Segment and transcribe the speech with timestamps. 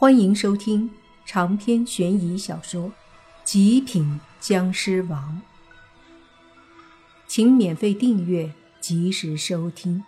[0.00, 0.88] 欢迎收听
[1.26, 2.88] 长篇悬疑小说
[3.42, 5.42] 《极品僵尸王》，
[7.26, 10.04] 请免费订阅，及时收听。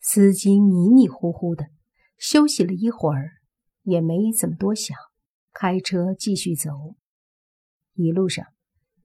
[0.00, 1.66] 司机迷迷糊糊的
[2.18, 3.34] 休息了一会儿，
[3.84, 4.96] 也没怎么多想，
[5.52, 6.96] 开车继续走。
[7.94, 8.44] 一路上，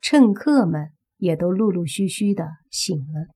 [0.01, 3.27] 乘客们也都陆陆续续的醒了，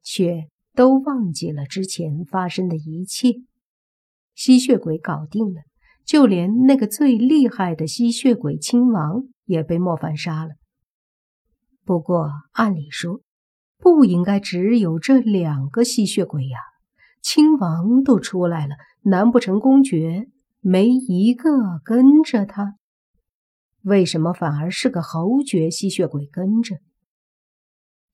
[0.00, 0.51] 却。
[0.74, 3.42] 都忘记了之前发生的一切，
[4.34, 5.62] 吸血鬼搞定了，
[6.06, 10.54] 就连那个最厉害的吸血鬼亲王也被莫凡杀了。
[11.84, 13.20] 不过按理说，
[13.78, 16.58] 不应该只有这两个吸血鬼呀，
[17.20, 20.28] 亲王都出来了，难不成公爵
[20.60, 21.50] 没一个
[21.84, 22.76] 跟着他？
[23.82, 26.76] 为什么反而是个侯爵吸血鬼跟着？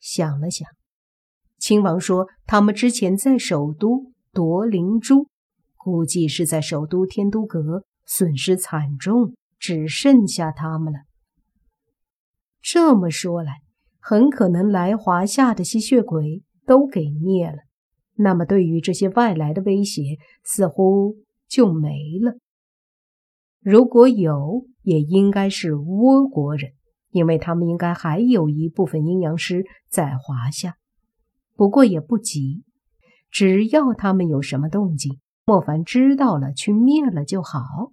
[0.01, 0.78] 想了想。
[1.69, 5.29] 亲王说：“他们之前在首都夺灵珠，
[5.77, 11.01] 估计是在首都天都阁损失惨重，只剩下他们了。
[12.62, 13.59] 这么说来，
[14.01, 17.59] 很可能来华夏的吸血鬼都给灭了。
[18.14, 22.39] 那么，对于这些外来的威胁，似乎就没了。
[23.61, 26.73] 如果有，也应该是倭国人，
[27.11, 30.77] 因为他们应该还有一部分阴阳师在华夏。”
[31.59, 32.62] 不过也不急，
[33.33, 37.91] 只要他们有什么动静，莫凡知道了，去灭了就好。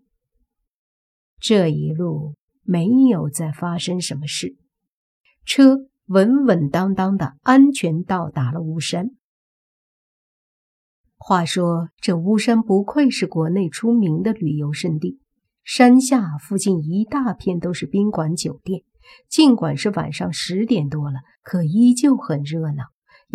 [1.39, 4.55] 这一路没有再发生什么事，
[5.45, 9.09] 车稳稳当当的安全到达了巫山。
[11.17, 15.19] 话说这巫山不愧是国内出名的旅游胜地，
[15.63, 18.83] 山下附近一大片都是宾馆酒店，
[19.27, 22.83] 尽管是晚上十点多了，可依旧很热闹。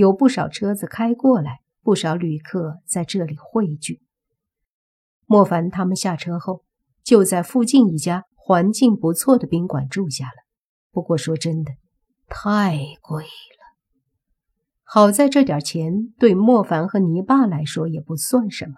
[0.01, 4.01] 有不少车子开过来，不少旅客在这里汇聚。
[5.27, 6.65] 莫凡他们下车后，
[7.05, 10.33] 就在附近一家环境不错的宾馆住下了。
[10.91, 11.73] 不过说真的，
[12.29, 13.29] 太贵了。
[14.85, 18.77] 好在这点钱对莫凡和泥巴来说也不算什么。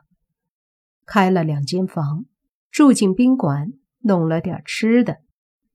[1.07, 2.25] 开了两间房，
[2.69, 3.69] 住进宾馆，
[4.01, 5.19] 弄了点吃的，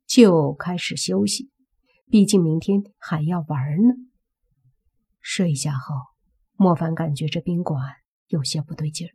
[0.05, 1.49] 就开始休息。
[2.09, 3.57] 毕竟明天还要玩
[3.87, 3.93] 呢。
[5.29, 5.93] 睡下后，
[6.55, 7.81] 莫凡感觉这宾馆
[8.29, 9.11] 有些不对劲儿，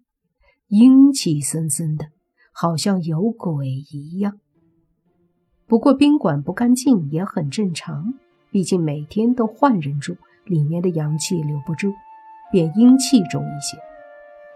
[0.69, 2.05] 阴气森森的，
[2.53, 4.39] 好像有鬼一样。
[5.67, 8.13] 不过宾馆不干净也很正常，
[8.51, 11.91] 毕竟每天都换人住，里面的阳气留不住，
[12.53, 13.79] 便阴气重一些。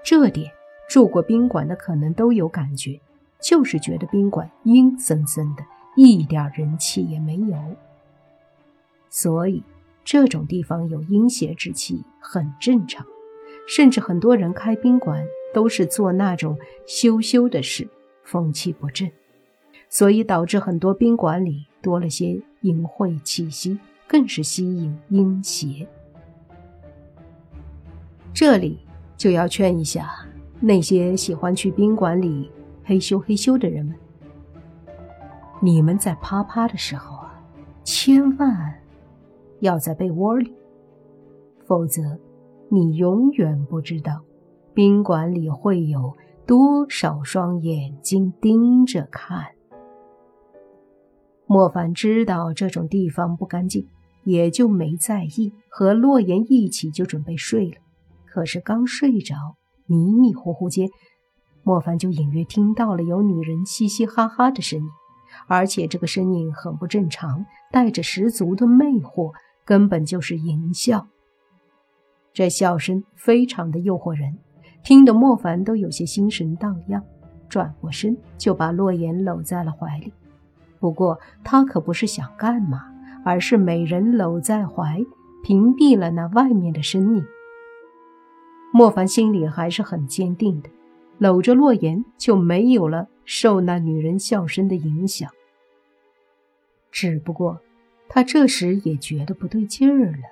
[0.05, 0.53] 这点
[0.91, 3.01] 住过宾馆的可能都有感觉，
[3.41, 5.65] 就是觉得宾馆阴森森的，
[5.97, 7.77] 一点人气也没有。
[9.09, 9.63] 所以。
[10.07, 13.05] 这种地方有阴邪之气很正常，
[13.67, 16.57] 甚至很多人开宾馆都是做那种
[16.87, 17.89] 羞羞的事，
[18.23, 19.11] 风气不正，
[19.89, 25.85] 所以导致很多宾馆里多了些淫秽气息，更是吸引阴邪。
[28.33, 28.79] 这里
[29.17, 30.09] 就要劝一下
[30.61, 32.49] 那些喜欢去宾馆里
[32.85, 33.97] 嘿咻嘿咻的人们，
[35.61, 37.43] 你们在啪啪的时候啊，
[37.83, 38.86] 千万。
[39.67, 40.55] 要在被窝里，
[41.67, 42.01] 否则
[42.71, 44.23] 你永远不知道
[44.73, 46.17] 宾馆里会有
[46.47, 49.45] 多少双眼睛盯着看。
[51.47, 53.89] 莫凡知道这种地方不干净，
[54.25, 57.77] 也就没在意，和洛言一起就准备睡了。
[58.25, 59.35] 可是刚睡着，
[59.87, 60.89] 迷迷糊糊间，
[61.65, 64.87] 莫凡就隐约听到了有女人嘻嘻哈哈的声音，
[65.49, 69.33] 而且这个声音很不正常，带着十足的魅惑。
[69.67, 71.09] 根本就是淫笑，
[72.33, 74.39] 这笑声非常的诱惑人，
[74.85, 77.03] 听得莫凡都有些心神荡漾，
[77.49, 80.13] 转过身就把洛言搂在了怀里。
[80.79, 82.85] 不过他可不是想干嘛，
[83.25, 85.05] 而是美人搂在怀，
[85.43, 87.25] 屏蔽了那外面的声音。
[88.73, 90.71] 莫凡心里还是很坚定的，
[91.19, 95.29] 搂着洛言就没有了受那女人笑声的影响。
[96.93, 97.61] 只不过。
[98.09, 100.23] 他这时也觉得不对劲儿了，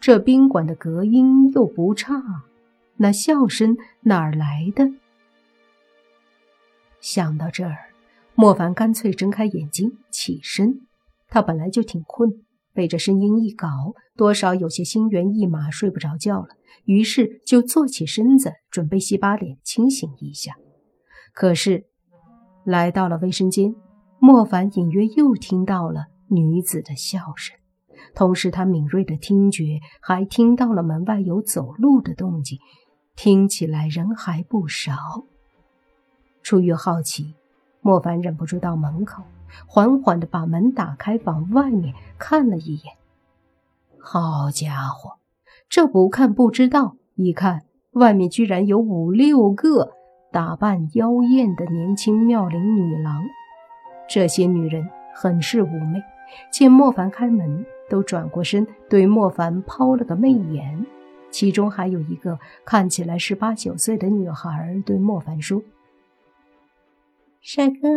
[0.00, 2.14] 这宾馆的隔音又不差，
[2.96, 4.90] 那笑声哪儿来的？
[7.00, 7.76] 想到这儿，
[8.34, 10.86] 莫凡干脆睁开眼睛起身。
[11.28, 13.68] 他本来就挺困，被这声音一搞，
[14.16, 16.48] 多少有些心猿意马，睡不着觉了。
[16.84, 20.54] 于是就坐起身子，准备洗把脸，清醒一下。
[21.34, 21.86] 可是
[22.64, 23.74] 来到了卫生间，
[24.18, 26.06] 莫凡隐约又听到了。
[26.34, 27.56] 女子的笑声，
[28.14, 32.58] 同时他敏锐的听觉还听到了门外有走路的动静，
[33.16, 35.24] 听起来人还不少。
[36.42, 37.34] 出于好奇，
[37.80, 39.22] 莫凡忍不住到门口，
[39.66, 42.94] 缓缓地把门打开，往外面看了一眼。
[43.98, 45.18] 好家伙，
[45.68, 49.92] 这不看不知道，一看外面居然有五六个
[50.30, 53.22] 打扮妖艳的年轻妙龄女郎。
[54.06, 56.02] 这些女人很是妩媚，
[56.50, 60.84] 见莫凡开门，都转过身对莫凡抛了个媚眼。
[61.30, 65.62] 其中还有一个看起来十八九岁的女孩对莫凡说
[67.42, 67.88] ：“帅哥，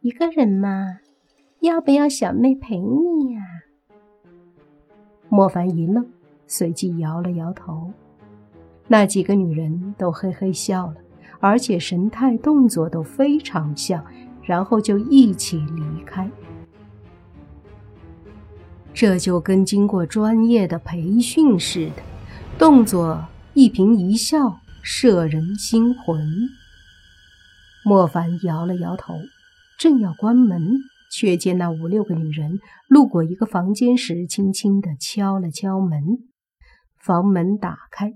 [0.00, 0.98] 一个人吗？
[1.60, 3.40] 要不要小妹陪你呀？”
[5.30, 6.06] 莫凡一愣，
[6.46, 7.90] 随即摇了摇头。
[8.88, 10.96] 那几个女人都嘿嘿笑了，
[11.38, 14.04] 而且神态动作都非常像，
[14.42, 16.30] 然后就一起离开。
[18.92, 22.02] 这就跟经过专业的培训似的，
[22.58, 26.26] 动作一颦一笑摄人心魂。
[27.84, 29.14] 莫凡摇了摇头，
[29.78, 30.60] 正要关门。
[31.12, 36.00] 却见那五六个女人路过一个房间时，轻轻地敲了敲门。
[37.04, 38.12] 房门打开，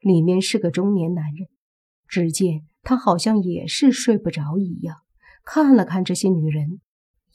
[0.00, 1.46] 里面是个中年男人。
[2.08, 4.96] 只见他好像也是睡不着一样，
[5.44, 6.80] 看了看这些女人，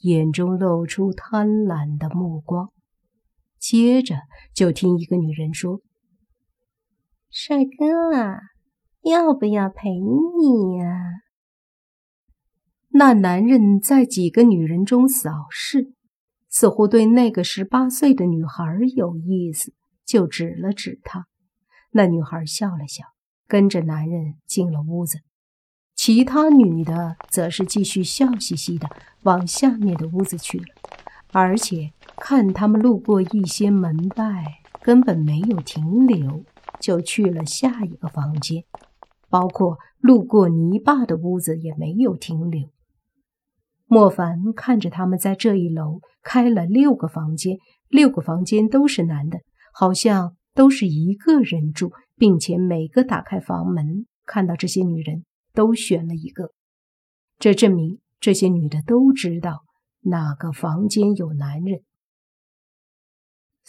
[0.00, 2.70] 眼中露出贪婪的目光。
[3.58, 4.16] 接着
[4.54, 5.80] 就听一个女人说
[7.30, 8.40] ：“帅哥啊，
[9.02, 10.86] 要不要陪你呀？”
[12.90, 15.92] 那男人在几个女人中扫视，
[16.48, 18.64] 似乎对那个十八岁的女孩
[18.96, 19.74] 有意思，
[20.06, 21.26] 就指了指她。
[21.90, 23.04] 那女孩笑了笑，
[23.46, 25.18] 跟着男人进了屋子。
[25.94, 28.88] 其他女的则是继续笑嘻嘻的
[29.22, 30.66] 往下面的屋子去了，
[31.32, 34.44] 而且看他们路过一些门外，
[34.82, 36.44] 根本没有停留，
[36.80, 38.64] 就去了下一个房间，
[39.30, 42.68] 包括路过泥巴的屋子也没有停留。
[43.86, 47.56] 莫凡看着他们在这一楼开了六个房间，
[47.88, 49.38] 六个房间都是男的，
[49.72, 55.24] 好像都是一个人住，并且每个打开房门看到这些女人
[55.54, 56.52] 都选了一个，
[57.38, 59.64] 这证明这些女的都知道
[60.00, 61.80] 哪个房间有男人，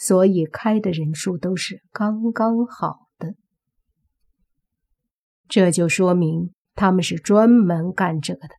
[0.00, 3.34] 所以开的人数都是刚刚好的。
[5.46, 8.54] 这就说明他们是专门干这个的。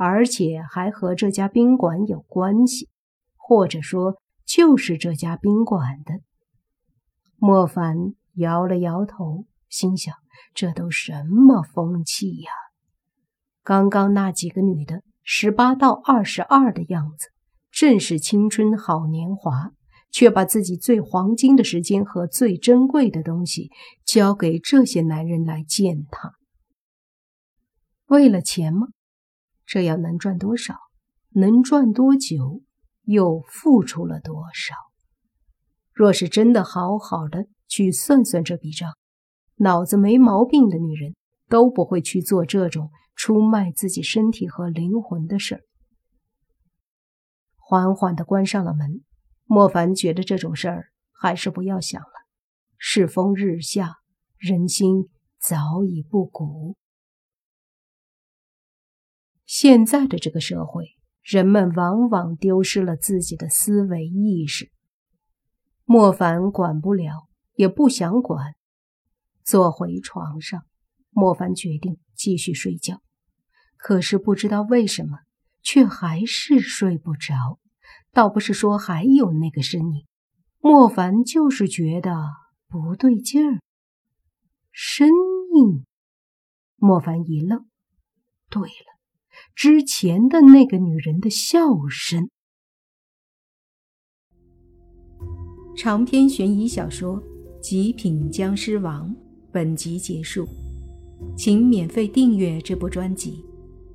[0.00, 2.88] 而且还和这家宾馆有关系，
[3.34, 6.20] 或者说就是这家宾馆的。
[7.36, 7.96] 莫凡
[8.34, 10.14] 摇了摇头，心想：
[10.54, 12.52] 这都什么风气呀？
[13.64, 17.30] 刚刚那几个女的，十八到二十二的样子，
[17.72, 19.72] 正是青春好年华，
[20.10, 23.70] 却把自己最黄金的时间和最珍贵的东西
[24.04, 26.32] 交给这些男人来践踏。
[28.06, 28.88] 为了钱吗？
[29.66, 30.74] 这样能赚多少？
[31.30, 32.62] 能赚多久？
[33.04, 34.74] 又付出了多少？
[35.92, 38.96] 若是真的好好的去算算这笔账，
[39.56, 41.14] 脑子没毛病的女人
[41.48, 45.62] 都不会去做这种出卖自己身体和灵魂的事儿。
[47.56, 49.02] 缓缓的关上了门，
[49.50, 52.12] 莫凡觉得这种事儿还是不要想了。
[52.76, 53.96] 世风日下，
[54.36, 55.08] 人心
[55.40, 56.76] 早已不古。
[59.46, 64.70] 现在的这个社会，人们往往丢失了自己的思维意识。
[65.86, 68.54] 莫凡管不了，也不想管。
[69.42, 70.66] 坐回床上，
[71.08, 73.00] 莫凡决定继续睡觉。
[73.78, 75.20] 可是不知道为什么，
[75.62, 77.58] 却还是睡不着。
[78.18, 80.04] 倒不是说还有那个声音，
[80.58, 82.10] 莫凡就是觉得
[82.66, 83.60] 不对劲儿。
[84.72, 85.06] 声
[85.54, 85.84] 音，
[86.74, 87.68] 莫凡一愣。
[88.50, 88.98] 对了。
[89.54, 92.28] 之前的那个女人的笑声。
[95.76, 97.22] 长篇悬疑小说
[97.60, 99.08] 《极品僵尸王》
[99.52, 100.44] 本集结束，
[101.36, 103.44] 请免费订阅这部专辑，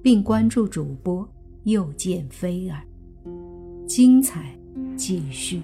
[0.02, 1.30] 并关注主播
[1.66, 2.88] 又见菲儿，
[3.96, 4.58] 精彩
[4.98, 5.62] 继续。